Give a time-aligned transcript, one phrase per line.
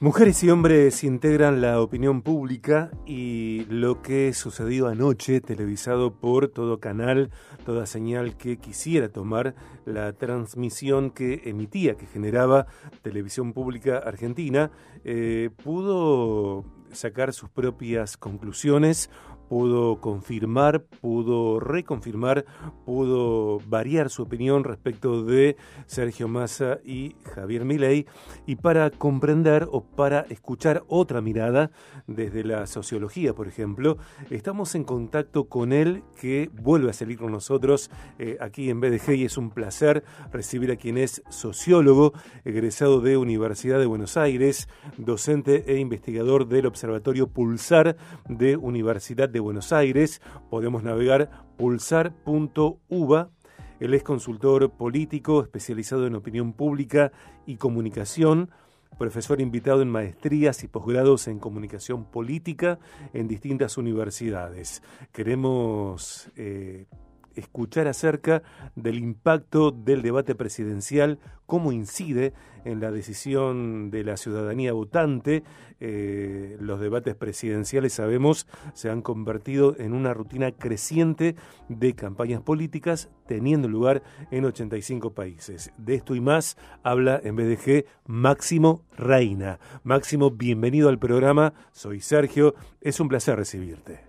[0.00, 6.80] Mujeres y hombres integran la opinión pública y lo que sucedió anoche, televisado por todo
[6.80, 7.30] canal,
[7.64, 9.54] toda señal que quisiera tomar
[9.86, 12.66] la transmisión que emitía, que generaba
[13.02, 14.72] Televisión Pública Argentina,
[15.04, 19.10] eh, pudo sacar sus propias conclusiones
[19.48, 22.44] pudo confirmar, pudo reconfirmar,
[22.84, 28.06] pudo variar su opinión respecto de Sergio Massa y Javier Milei.
[28.46, 31.70] Y para comprender o para escuchar otra mirada
[32.06, 33.98] desde la sociología, por ejemplo,
[34.30, 39.14] estamos en contacto con él que vuelve a salir con nosotros eh, aquí en BDG
[39.14, 42.12] y es un placer recibir a quien es sociólogo,
[42.44, 47.96] egresado de Universidad de Buenos Aires, docente e investigador del Observatorio Pulsar
[48.28, 53.30] de Universidad de Buenos Aires, podemos navegar pulsar.uva.
[53.80, 57.10] Él es consultor político especializado en opinión pública
[57.44, 58.50] y comunicación,
[58.96, 62.78] profesor invitado en maestrías y posgrados en comunicación política
[63.12, 64.82] en distintas universidades.
[65.12, 66.86] Queremos eh,
[67.36, 68.42] escuchar acerca
[68.74, 72.32] del impacto del debate presidencial, cómo incide
[72.64, 75.42] en la decisión de la ciudadanía votante.
[75.80, 81.36] Eh, los debates presidenciales, sabemos, se han convertido en una rutina creciente
[81.68, 85.72] de campañas políticas, teniendo lugar en 85 países.
[85.76, 89.58] De esto y más habla en BDG Máximo Reina.
[89.82, 91.52] Máximo, bienvenido al programa.
[91.72, 92.54] Soy Sergio.
[92.80, 94.00] Es un placer recibirte.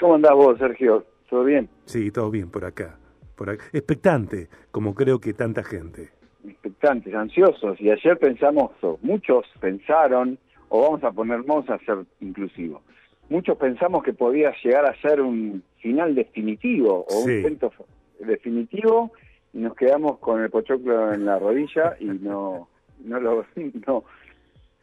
[0.00, 1.04] ¿Cómo andás vos, Sergio?
[1.28, 1.68] ¿Todo bien?
[1.86, 2.98] Sí, todo bien por acá.
[3.36, 6.10] Por Expectante, como creo que tanta gente.
[6.46, 7.80] Expectantes, ansiosos.
[7.80, 8.70] Y ayer pensamos,
[9.02, 12.82] muchos pensaron, o vamos a poner, vamos a ser inclusivos,
[13.28, 17.72] muchos pensamos que podía llegar a ser un final definitivo o un cuento
[18.18, 19.12] definitivo
[19.52, 22.68] y nos quedamos con el pochoclo en la rodilla y no,
[23.04, 23.46] no lo,
[23.86, 24.04] no,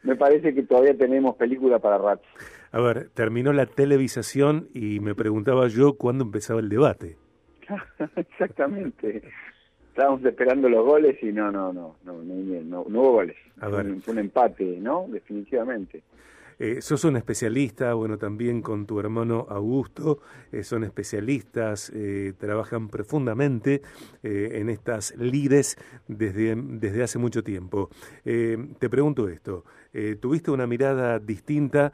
[0.02, 2.24] me parece que todavía tenemos película para rato.
[2.72, 7.16] A ver, terminó la televisación y me preguntaba yo cuándo empezaba el debate.
[8.16, 9.22] Exactamente.
[9.90, 13.36] Estábamos esperando los goles y no, no, no, no, no, no, hubo goles.
[13.60, 13.94] A ver.
[14.00, 15.06] Fue un empate, ¿no?
[15.08, 16.02] Definitivamente.
[16.58, 20.20] Eh, sos un especialista, bueno, también con tu hermano Augusto,
[20.52, 23.82] eh, son especialistas, eh, trabajan profundamente
[24.22, 25.76] en estas lides
[26.06, 27.90] desde, desde hace mucho tiempo.
[28.24, 29.64] te pregunto esto,
[30.20, 31.92] ¿tuviste una mirada distinta,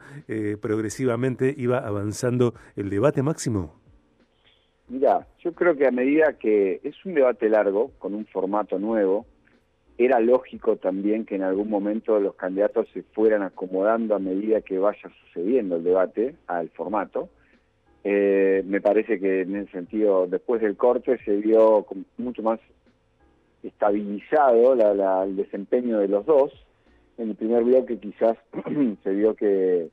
[0.61, 3.79] progresivamente iba avanzando el debate máximo?
[4.87, 9.25] Mira, yo creo que a medida que es un debate largo, con un formato nuevo,
[9.99, 14.79] era lógico también que en algún momento los candidatos se fueran acomodando a medida que
[14.79, 17.27] vaya sucediendo el debate al formato.
[18.05, 21.85] Eh, me parece que en ese sentido, después del corte, se vio
[22.17, 22.61] mucho más
[23.61, 24.73] estabilizado
[25.25, 26.53] el desempeño de los dos.
[27.17, 28.37] En el primer bloque quizás
[29.03, 29.89] se vio que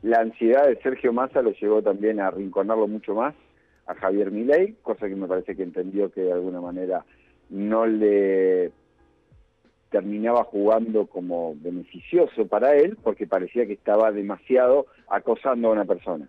[0.00, 3.34] la ansiedad de Sergio Massa lo llevó también a arrinconarlo mucho más
[3.86, 7.04] a Javier Milei, cosa que me parece que entendió que de alguna manera
[7.50, 8.72] no le
[9.94, 16.28] terminaba jugando como beneficioso para él porque parecía que estaba demasiado acosando a una persona.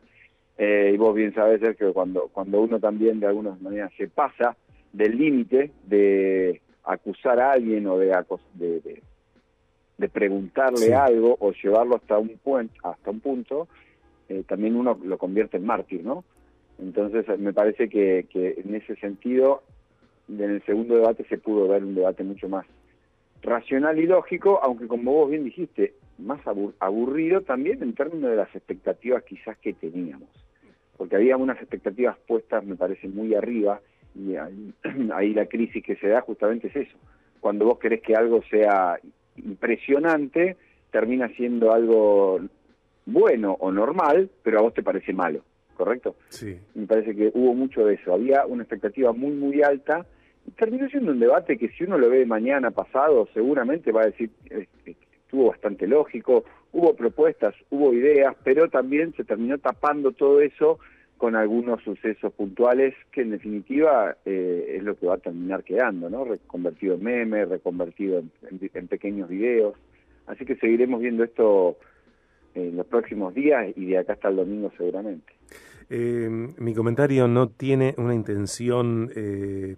[0.55, 4.55] Eh, y vos bien sabés que cuando, cuando uno también de alguna manera se pasa
[4.93, 8.15] del límite de acusar a alguien o de,
[8.53, 9.01] de,
[9.97, 12.39] de, preguntarle algo o llevarlo hasta un,
[12.83, 13.67] hasta un punto,
[14.29, 16.23] eh, también uno lo convierte en mártir, ¿no?
[16.77, 19.63] Entonces me parece que, que en ese sentido,
[20.29, 22.67] en el segundo debate se pudo ver un debate mucho más
[23.45, 26.41] racional y lógico, aunque como vos bien dijiste, más
[26.79, 30.29] aburrido también en términos de las expectativas quizás que teníamos.
[30.97, 33.81] Porque había unas expectativas puestas, me parece, muy arriba,
[34.15, 34.35] y
[35.13, 36.97] ahí, la crisis que se da justamente es eso.
[37.39, 38.99] Cuando vos querés que algo sea
[39.37, 40.57] impresionante,
[40.91, 42.39] termina siendo algo
[43.05, 45.41] bueno o normal, pero a vos te parece malo,
[45.75, 46.15] ¿correcto?
[46.29, 46.57] Sí.
[46.73, 48.13] Me parece que hubo mucho de eso.
[48.13, 50.05] Había una expectativa muy, muy alta
[50.57, 54.29] terminó siendo un debate que si uno lo ve mañana pasado, seguramente va a decir,
[54.47, 54.95] que
[55.25, 60.79] estuvo bastante lógico, hubo propuestas, hubo ideas, pero también se terminó tapando todo eso
[61.17, 66.09] con algunos sucesos puntuales que en definitiva eh, es lo que va a terminar quedando,
[66.09, 66.25] ¿no?
[66.25, 69.75] Reconvertido en memes, reconvertido en, pequeños videos.
[70.27, 71.77] Así que seguiremos viendo esto
[72.53, 75.33] en los próximos días y de acá hasta el domingo seguramente.
[75.89, 79.75] Eh, mi comentario no tiene una intención eh,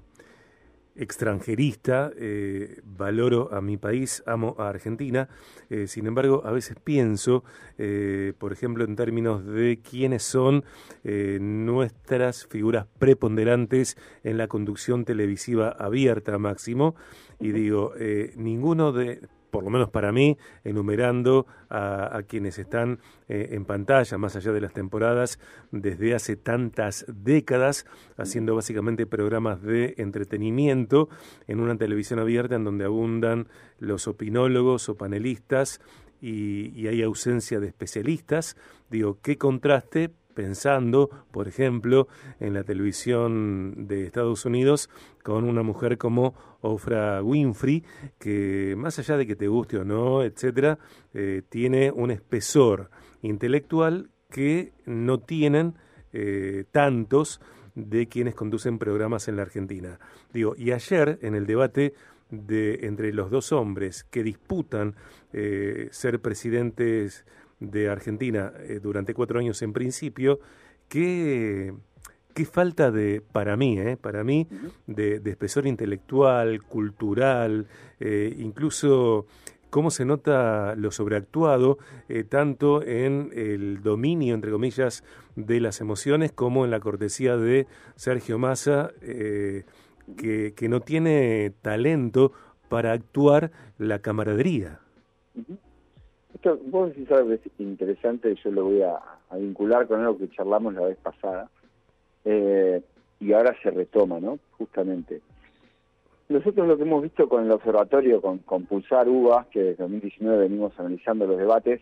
[0.97, 5.29] extranjerista, eh, valoro a mi país, amo a Argentina,
[5.69, 7.43] eh, sin embargo a veces pienso,
[7.77, 10.63] eh, por ejemplo, en términos de quiénes son
[11.03, 16.95] nuestras figuras preponderantes en la conducción televisiva abierta, Máximo,
[17.39, 17.93] y digo,
[18.35, 19.21] ninguno de
[19.51, 24.61] por lo menos para mí, enumerando a, quienes están eh, en pantalla, más allá de
[24.61, 25.39] las temporadas,
[25.71, 27.85] desde hace tantas décadas,
[28.17, 31.09] haciendo básicamente programas de entretenimiento
[31.47, 33.47] en una televisión abierta en donde abundan
[33.79, 35.81] los opinólogos o panelistas
[36.21, 38.57] y, y hay ausencia de especialistas.
[38.89, 42.07] Digo, qué contraste pensando, por ejemplo,
[42.39, 44.87] en la televisión de Estados Unidos
[45.23, 47.83] con una mujer como Ofra Winfrey,
[48.19, 50.77] que más allá de que te guste o no, etcétera,
[51.15, 52.91] eh, tiene un espesor
[53.23, 55.73] intelectual que no tienen
[56.13, 57.41] eh, tantos
[57.73, 59.99] de quienes conducen programas en la Argentina.
[60.31, 61.95] Digo, y ayer en el debate
[62.29, 64.93] de entre los dos hombres que disputan
[65.33, 67.25] eh, ser presidentes
[67.59, 70.39] de Argentina eh, durante cuatro años en principio,
[70.87, 71.73] qué,
[72.33, 74.47] qué falta de, para mí, eh, para mí,
[74.85, 77.67] de, espesor intelectual, cultural,
[77.99, 79.25] eh, incluso
[79.69, 81.77] cómo se nota lo sobreactuado
[82.29, 85.03] tanto en el dominio, entre comillas,
[85.35, 87.67] de las emociones como en la cortesía de
[87.97, 92.31] Sergio Massa, que, que, no tiene talento
[92.69, 94.79] para actuar la camaradería.
[96.37, 98.99] Esto, vos decís algo que es interesante, yo lo voy a,
[99.39, 101.49] vincular con algo que charlamos la vez pasada,
[102.25, 102.79] eh,
[103.19, 104.37] y ahora se retoma, ¿no?
[104.51, 105.21] Justamente.
[106.29, 110.79] Nosotros lo que hemos visto con el observatorio, con, Pulsar UBA, que desde 2019 venimos
[110.79, 111.81] analizando los debates,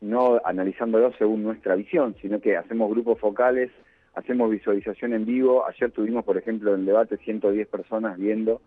[0.00, 3.70] no analizándolos según nuestra visión, sino que hacemos grupos focales,
[4.16, 5.64] hacemos visualización en vivo.
[5.64, 8.60] Ayer tuvimos, por ejemplo, en el debate 110 personas viendo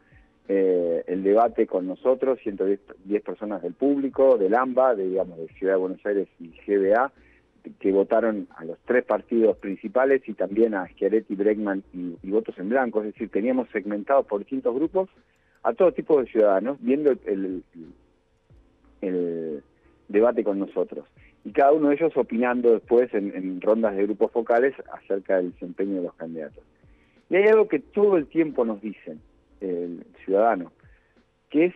[0.52, 2.80] eh, el debate con nosotros, 110
[3.22, 5.24] personas del público, del AMBA, de,
[5.60, 7.12] Ciudad de Buenos Aires y GBA,
[7.80, 12.70] que votaron a los tres partidos principales y también a Schiaretti, Bregman y, votos en
[12.70, 15.08] blanco, es decir, teníamos segmentados por distintos grupos
[15.62, 17.64] a todo tipo de ciudadanos viendo el,
[19.02, 19.64] el,
[20.08, 21.06] debate con nosotros.
[21.46, 25.52] Y cada uno de ellos opinando después en, en rondas de grupos focales acerca del
[25.52, 26.64] desempeño de los candidatos.
[27.30, 29.22] Y hay algo que todo el tiempo nos dicen,
[29.62, 30.72] el ciudadano,
[31.50, 31.74] que es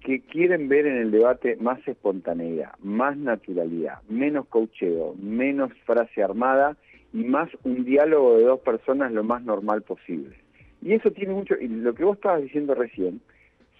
[0.00, 6.76] que quieren ver en el debate más espontaneidad, más naturalidad, menos cocheo, menos frase armada
[7.12, 10.36] y más un diálogo de dos personas lo más normal posible.
[10.80, 13.20] Y eso tiene mucho, y lo que vos estabas diciendo recién,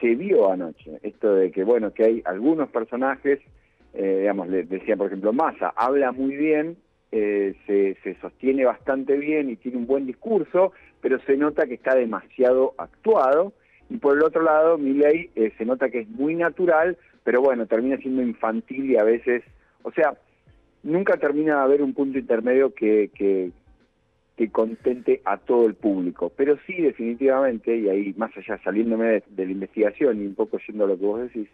[0.01, 3.39] se vio anoche, esto de que, bueno, que hay algunos personajes,
[3.95, 6.77] eh, digamos, le decía por ejemplo Massa, habla muy bien,
[7.17, 11.95] eh, se, sostiene bastante bien y tiene un buen discurso, pero se nota que está
[11.95, 13.53] demasiado actuado.
[13.89, 17.67] Y por el otro lado, Milley eh, se nota que es muy natural, pero bueno,
[17.67, 19.43] termina siendo infantil y a veces,
[19.83, 20.15] o sea,
[20.83, 23.51] nunca termina de haber un punto intermedio que, que,
[24.37, 26.33] que contente a todo el público.
[26.37, 30.85] Pero sí, definitivamente, y ahí más allá saliéndome de, la investigación y un poco yendo
[30.85, 31.49] a lo que vos decís,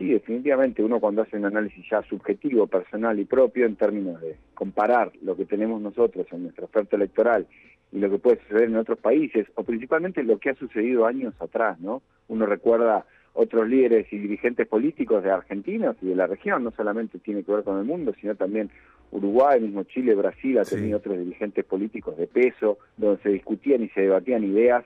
[0.00, 4.34] sí, definitivamente uno cuando hace un análisis ya subjetivo, personal y propio en términos de
[4.54, 7.46] comparar lo que tenemos nosotros en nuestra oferta electoral
[7.92, 11.34] y lo que puede suceder en otros países, o principalmente lo que ha sucedido años
[11.38, 12.00] atrás, ¿no?
[12.28, 13.04] Uno recuerda
[13.34, 17.52] otros líderes y dirigentes políticos de Argentina y de la región, no solamente tiene que
[17.52, 18.70] ver con el mundo, sino también
[19.10, 23.88] Uruguay, mismo Chile, Brasil, ha tenido otros dirigentes políticos de peso, donde se discutían y
[23.90, 24.84] se debatían ideas,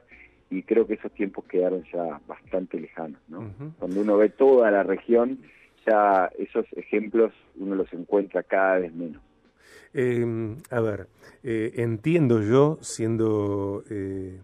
[0.54, 3.52] y creo que esos tiempos quedaron ya bastante lejanos, ¿no?
[3.78, 5.40] Cuando uno ve toda la región,
[5.86, 9.20] ya esos ejemplos uno los encuentra cada vez menos.
[9.92, 11.08] Eh, a ver,
[11.42, 14.40] eh, entiendo yo, siendo eh,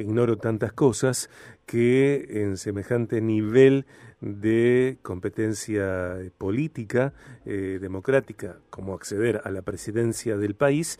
[0.00, 1.30] ignoro tantas cosas,
[1.66, 3.86] que en semejante nivel
[4.20, 7.14] de competencia política,
[7.46, 10.98] eh, democrática, como acceder a la presidencia del país,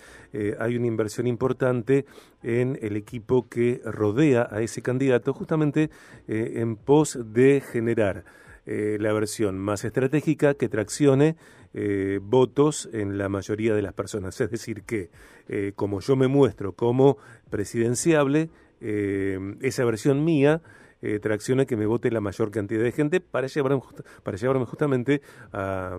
[0.58, 2.06] hay una inversión importante
[2.42, 5.90] en el equipo que rodea a ese candidato, justamente
[6.28, 8.24] en pos de generar
[8.64, 11.36] la versión más estratégica que traccione
[11.72, 14.40] eh, votos en la mayoría de las personas.
[14.40, 15.10] Es decir, que
[15.48, 17.16] eh, como yo me muestro como
[17.48, 20.62] presidenciable, eh, esa versión mía
[21.02, 23.80] eh, tracciona que me vote la mayor cantidad de gente para llevarme,
[24.22, 25.98] para llevarme justamente a,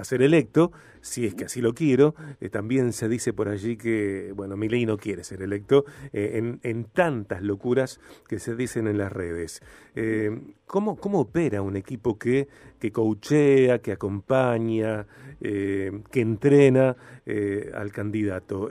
[0.00, 2.14] ser electo, si es que así lo quiero.
[2.40, 6.84] Eh, también se dice por allí que, bueno, ley no quiere ser electo en, en,
[6.84, 9.60] tantas locuras que se dicen en las redes.
[10.66, 15.06] ¿cómo, ¿Cómo opera un equipo que, que coachea, que acompaña,
[15.40, 16.96] que entrena
[17.74, 18.70] al candidato?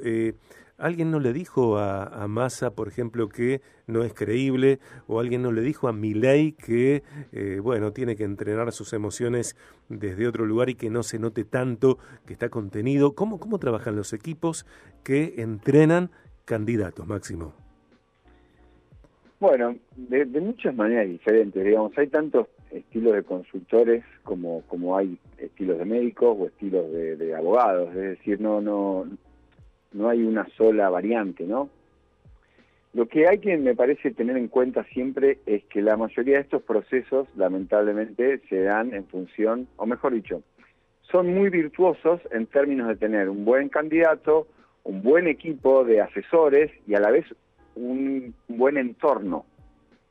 [0.78, 4.78] ¿Alguien no le dijo a, a, Massa, por ejemplo, que no es creíble?
[5.08, 9.56] ¿O alguien no le dijo a Milei que, eh, bueno, tiene que entrenar sus emociones
[9.90, 13.16] desde otro lugar y que no se note tanto que está contenido?
[13.16, 14.68] ¿Cómo, cómo trabajan los equipos
[15.04, 16.12] que entrenan
[16.46, 17.54] candidatos, Máximo?
[19.40, 21.98] Bueno, de, muchas maneras diferentes, digamos.
[21.98, 27.90] Hay tantos estilos de consultores como, como hay estilos de médicos o estilos de, abogados,
[27.90, 29.08] es decir, no, no,
[29.94, 31.70] no hay una sola variante, ¿no?
[32.94, 36.42] Lo que hay que, me parece, tener en cuenta siempre es que la mayoría de
[36.42, 40.42] estos procesos, lamentablemente, se dan en función, o mejor dicho,
[41.12, 44.48] son muy virtuosos en términos de tener un buen candidato,
[44.84, 47.26] un buen equipo de asesores y a la vez
[47.76, 49.46] un buen entorno.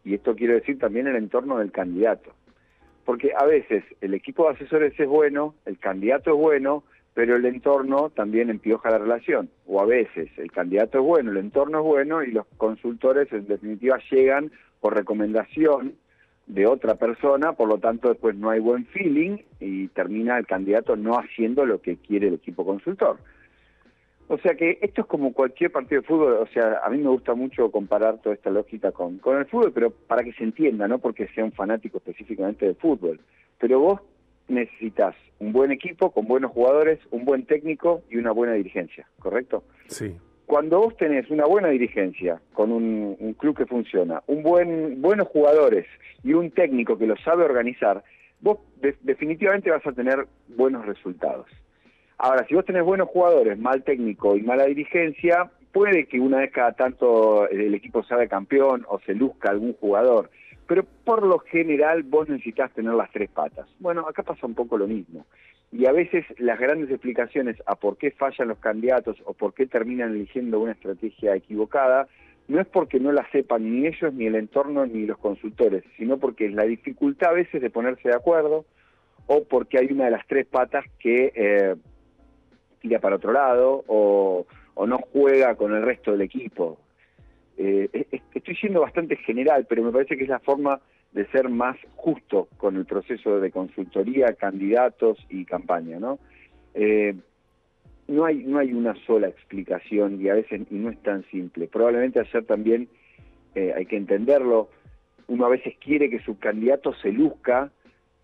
[0.05, 2.33] Y esto quiero decir también el entorno del candidato.
[3.05, 6.85] Porque a veces el equipo de asesores es bueno, el candidato es bueno,
[7.17, 9.49] pero el entorno también empioja la relación.
[9.67, 13.47] O a veces el candidato es bueno, el entorno es bueno y los consultores en
[13.49, 15.95] definitiva llegan por recomendación
[16.47, 20.95] de otra persona, por lo tanto después no hay buen feeling y termina el candidato
[20.95, 23.17] no haciendo lo que quiere el equipo consultor.
[24.29, 27.09] O sea que esto es como cualquier partido de fútbol, o sea, a mí me
[27.09, 30.87] gusta mucho comparar toda esta lógica con, con el fútbol, pero para que se entienda,
[30.87, 33.21] no porque sea un fanático específicamente del fútbol.
[33.59, 34.01] Pero vos
[34.49, 39.65] necesitas un buen equipo con buenos jugadores, un buen técnico y una buena dirigencia, ¿correcto?
[39.89, 40.17] Sí.
[40.47, 45.87] Cuando vos tenés una buena dirigencia con un, club que funciona, un buen buenos jugadores
[46.23, 48.05] y un técnico que lo sabe organizar,
[48.41, 48.59] vos
[49.03, 51.47] definitivamente vas a tener buenos resultados.
[52.19, 56.53] Ahora, si vos tenés buenos jugadores, mal técnico y mala dirigencia, puede que una vez
[56.53, 60.31] cada tanto el equipo salga campeón o se luzca algún jugador,
[60.67, 63.69] pero por lo general vos necesitas tener las tres patas.
[63.79, 65.27] Bueno, acá pasa un poco lo mismo.
[65.73, 69.67] Y a veces las grandes explicaciones a por qué fallan los candidatos o por qué
[69.67, 72.09] terminan eligiendo una estrategia equivocada,
[72.49, 76.19] no es porque no la sepan ni ellos, ni el entorno, ni los consultores, sino
[76.19, 78.65] porque es la dificultad a veces de ponerse de acuerdo
[79.27, 81.75] o porque hay una de las tres patas que eh,
[82.81, 84.47] tira para otro lado o,
[84.87, 86.79] no juega con el resto del equipo.
[87.59, 90.81] Eh, estoy siendo bastante general, pero me parece que es la forma
[91.13, 96.19] de ser más justo con el proceso de consultoría, candidatos y campaña, ¿no?
[96.75, 97.15] Eh,
[98.09, 101.67] no hay no hay una sola explicación y a veces y no es tan simple.
[101.67, 102.89] Probablemente hacer también
[103.55, 104.69] eh, hay que entenderlo.
[105.29, 107.71] Uno a veces quiere que su candidato se luzca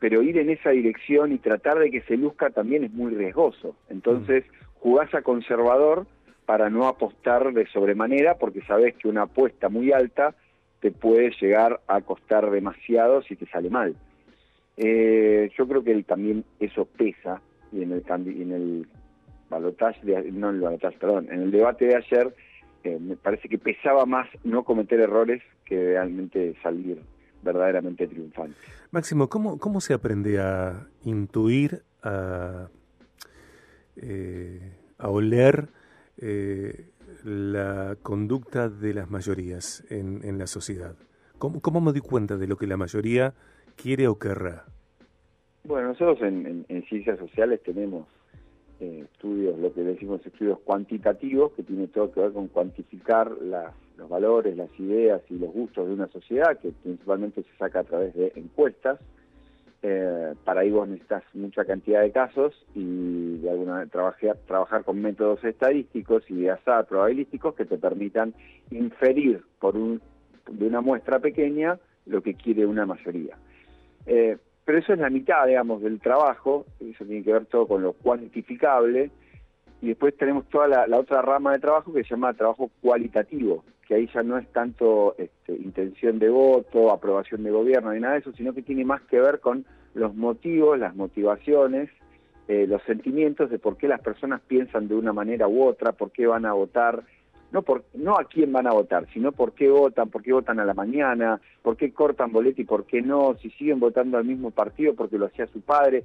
[0.03, 3.77] pero ir en esa dirección y tratar de que se luzca también es muy riesgoso.
[3.89, 4.45] Entonces,
[4.81, 6.09] jugás a conservador
[6.47, 10.35] para no apostar de sobremanera, porque sabes que una apuesta muy alta
[10.81, 13.95] te puede llegar a costar demasiado si te sale mal.
[14.77, 18.87] Eh, yo creo que también eso pesa y en el en el
[19.49, 20.01] balotaje
[20.33, 22.35] no en el balotaje, perdón, en el debate de ayer
[22.85, 27.01] eh, me parece que pesaba más no cometer errores que realmente salir
[27.43, 28.57] verdaderamente triunfante.
[28.91, 32.69] Máximo, ¿cómo, cómo se aprende a intuir, a,
[33.97, 35.69] eh, a oler
[36.19, 36.91] eh,
[37.25, 40.95] la conducta de las mayorías en, en la sociedad?
[41.39, 43.35] ¿Cómo, ¿Cómo, me doy cuenta de lo que la mayoría
[43.77, 44.65] quiere o querrá?
[45.65, 48.07] Bueno, nosotros en, en, ciencias sociales tenemos
[48.81, 53.73] eh, estudios, lo que decimos estudios cuantitativos, que tiene todo que ver con cuantificar las
[53.97, 57.85] los valores, las ideas y los gustos de una sociedad, que principalmente se saca a
[57.85, 58.99] través de encuestas.
[59.85, 64.85] Eh, para ahí vos necesitas mucha cantidad de casos y de alguna manera trabajar, trabajar
[64.85, 68.33] con métodos estadísticos y de azar probabilísticos que te permitan
[68.71, 70.01] inferir por un,
[70.49, 73.37] de una muestra pequeña lo que quiere una mayoría.
[74.07, 77.83] Eh, pero eso es la mitad, digamos, del trabajo, eso tiene que ver todo con
[77.83, 79.11] lo cuantificable,
[79.81, 83.99] y después tenemos toda la, otra rama de trabajo que se llama trabajo cualitativo, que
[83.99, 88.21] ahí ya no es tanto este, intención de voto, aprobación de gobierno ni nada de
[88.21, 91.91] eso, sino que tiene más que ver con los motivos, las motivaciones,
[92.49, 96.11] eh, los sentimientos de por qué las personas piensan de una manera u otra, por
[96.11, 97.03] qué van a votar,
[97.51, 100.59] no, por, no a quién van a votar, sino por qué votan, por qué votan
[100.59, 104.25] a la mañana, por qué cortan boleto y por qué no, si siguen votando al
[104.25, 106.05] mismo partido porque lo hacía su padre.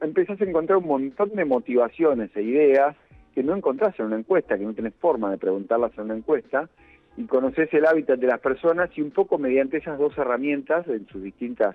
[0.00, 2.96] Empezás a encontrar un montón de motivaciones e ideas
[3.34, 6.70] que no encontrás en una encuesta, que no tenés forma de preguntarlas en una encuesta,
[7.16, 11.06] y conoces el hábitat de las personas y un poco mediante esas dos herramientas, en
[11.08, 11.74] sus distintas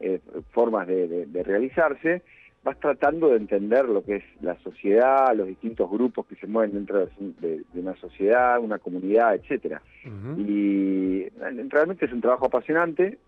[0.00, 2.22] eh, formas de, realizarse,
[2.62, 6.74] vas tratando de entender lo que es la sociedad, los distintos grupos que se mueven
[6.74, 9.80] dentro de, una sociedad, una comunidad, etcétera.
[10.36, 11.28] Y
[11.68, 13.18] realmente es un trabajo apasionante,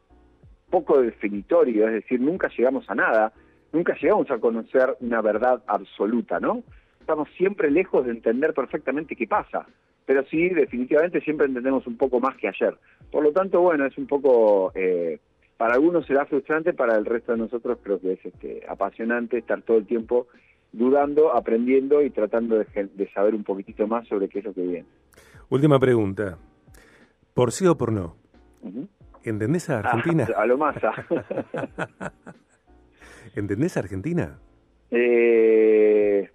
[0.69, 3.33] poco definitorio, es decir, nunca llegamos a nada,
[3.73, 6.63] nunca llegamos a conocer una verdad absoluta, ¿no?
[7.01, 9.67] Estamos siempre lejos de entender perfectamente qué pasa
[10.09, 12.75] pero sí, definitivamente siempre entendemos un poco más que ayer.
[13.13, 15.21] Por lo tanto, bueno, es un poco, eh,
[15.59, 19.61] para algunos será frustrante, para el resto de nosotros creo que es este, apasionante estar
[19.61, 20.27] todo el tiempo
[20.73, 24.87] dudando, aprendiendo y tratando de, saber un poquitito más sobre qué es lo que viene.
[25.51, 26.39] Última pregunta,
[27.35, 28.17] ¿por sí o por no?
[29.25, 30.27] ¿Entendés a Argentina?
[30.39, 30.75] a lo más.
[33.37, 34.39] ¿Entendés a Argentina?
[34.91, 36.31] Eh,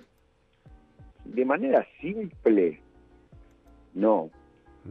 [1.25, 2.80] de manera simple,
[3.94, 4.30] no.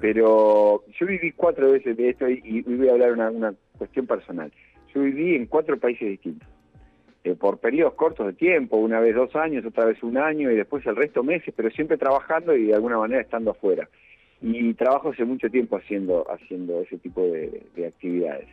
[0.01, 4.51] Pero yo viví cuatro veces de esto y, voy a hablar una, una cuestión personal.
[4.95, 6.49] Yo viví en cuatro países distintos.
[7.25, 10.57] Eh, por periodos cortos de tiempo, una vez dos años, otra vez un año y
[10.57, 13.89] después el resto meses, pero siempre trabajando y de alguna manera estando afuera.
[14.41, 18.49] Y trabajo hace mucho tiempo haciendo, haciendo ese tipo de, actividades.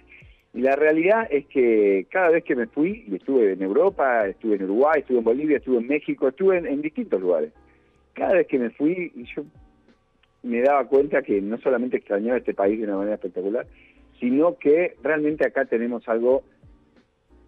[0.53, 4.57] Y la realidad es que cada vez que me fui, y estuve en Europa, estuve
[4.57, 7.51] en Uruguay, estuve en Bolivia, estuve en México, estuve en, distintos lugares,
[8.13, 9.45] cada vez que me fui, yo
[10.43, 13.67] me daba cuenta que no solamente extrañaba este país de una manera espectacular,
[14.19, 16.43] sino que realmente acá tenemos algo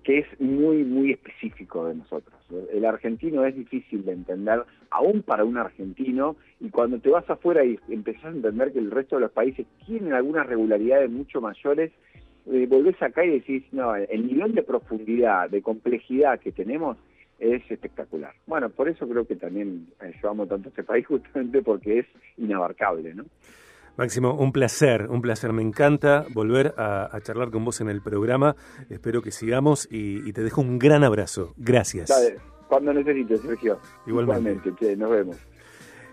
[0.03, 2.33] que es muy, muy específico de nosotros.
[2.73, 7.63] El argentino es difícil de entender, aún para un argentino, y cuando te vas afuera
[7.63, 11.91] y empezás a entender que el resto de los países tienen algunas regularidades mucho mayores,
[12.47, 16.97] eh, volvés acá y decís, no, el nivel de profundidad, de complejidad que tenemos
[17.41, 18.33] es espectacular.
[18.45, 22.05] Bueno, por eso creo que también eh, llevamos tanto a este país, justamente porque es
[22.37, 23.25] inabarcable, ¿no?
[23.97, 25.51] Máximo, un placer, un placer.
[25.51, 28.55] Me encanta volver a, charlar con vos en el programa.
[28.89, 31.53] Espero que sigamos y, te dejo un gran abrazo.
[31.57, 32.09] Gracias.
[32.69, 33.79] Cuando necesites, Sergio.
[34.07, 34.71] Igualmente.
[34.95, 35.37] nos vemos.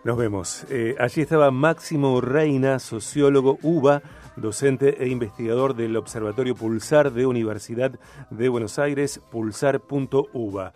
[0.03, 0.67] Nos vemos.
[0.71, 4.03] Eh, allí estaba Máximo Reina, sociólogo UBA,
[4.37, 7.99] docente e investigador del Observatorio Pulsar de Universidad
[8.31, 10.73] de Buenos Aires, pulsar.uba.